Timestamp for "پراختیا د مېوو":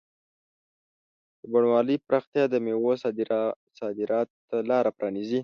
2.07-2.93